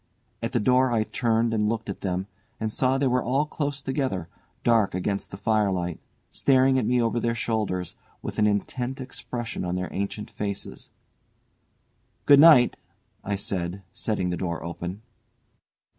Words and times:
At 0.41 0.51
the 0.51 0.59
door 0.59 0.91
I 0.91 1.03
turned 1.03 1.53
and 1.53 1.69
looked 1.69 1.87
at 1.87 2.01
them, 2.01 2.25
and 2.59 2.73
saw 2.73 2.97
they 2.97 3.05
were 3.05 3.21
all 3.21 3.45
close 3.45 3.83
together, 3.83 4.29
dark 4.63 4.95
against 4.95 5.29
the 5.29 5.37
firelight, 5.37 5.99
staring 6.31 6.79
at 6.79 6.87
me 6.87 6.99
over 6.99 7.19
their 7.19 7.35
shoulders, 7.35 7.95
with 8.23 8.39
an 8.39 8.47
intent 8.47 8.99
expression 8.99 9.63
on 9.63 9.75
their 9.75 9.93
ancient 9.93 10.31
faces. 10.31 10.89
"Good 12.25 12.39
night," 12.39 12.77
I 13.23 13.35
said, 13.35 13.83
setting 13.93 14.31
the 14.31 14.37
door 14.37 14.63
open. 14.63 15.03